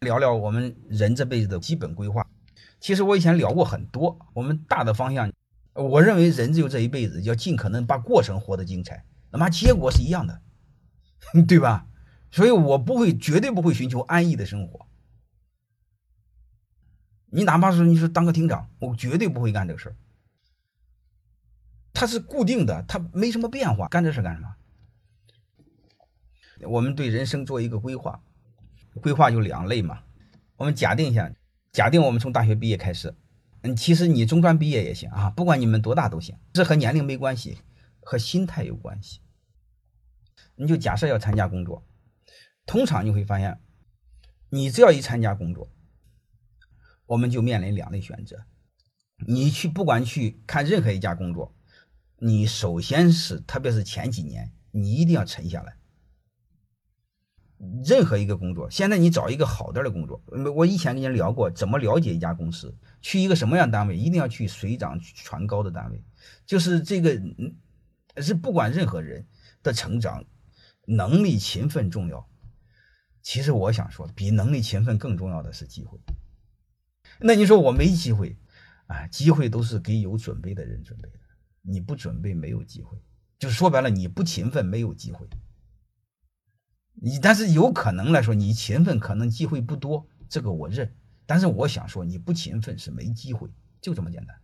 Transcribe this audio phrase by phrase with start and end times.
[0.00, 2.26] 聊聊我们人这辈子的基本规划。
[2.80, 5.32] 其实我以前聊过很多，我们大的方向，
[5.74, 10.42] 我认为人只有这一辈子，要尽可能把过程活得精彩，那么结果是一样的，
[11.46, 11.86] 对吧？
[12.30, 14.86] 所以我不会，绝对不会寻求安逸的生活。
[17.26, 19.96] 你哪怕是你说当个厅长，我绝对不会干这个事儿。
[21.92, 23.86] 它是固定的，它没什么变化。
[23.88, 24.56] 干这事干什么？
[26.68, 28.22] 我们对人生做一个规划，
[29.00, 30.02] 规划有两类嘛。
[30.56, 31.32] 我们假定一下。
[31.72, 33.14] 假定我们从大学毕业开始，
[33.62, 37.56] 嗯，其实你中专毕业也行啊，不管你们多大都行，这和年龄没关系，
[38.02, 39.20] 和心态有关系。
[40.56, 41.82] 你就假设要参加工作，
[42.66, 43.58] 通常你会发现，
[44.50, 45.70] 你只要一参加工作，
[47.06, 48.44] 我们就面临两类选择。
[49.26, 51.54] 你去不管去看任何一家工作，
[52.18, 55.78] 你首先是特别是前几年，你一定要沉下来。
[57.84, 60.22] 任何一个工作，现在你找一个好点的工作。
[60.54, 66.04] 我以前跟你聊过，怎么了解一家公司，去一个什么样单位，一定要去水涨船高的单位。
[66.46, 67.20] 就是这个，
[68.18, 69.26] 是不管任何人
[69.62, 70.24] 的成长，
[70.86, 72.28] 能力、勤奋重要。
[73.22, 75.98] 其实我想说，比能力、勤奋更重要的是机会。
[77.20, 78.36] 那你说我没机会
[78.86, 79.06] 啊？
[79.06, 81.18] 机会都是给有准备的人准备的，
[81.62, 82.98] 你不准备没有机会。
[83.38, 85.26] 就说白了，你不勤奋没有机会。
[87.04, 90.88] 你但是有可能来说，你勤奋可能机会不多，这个我认。
[91.26, 93.50] 但是我想说，你不勤奋是没机会，
[93.80, 94.36] 就这么简单。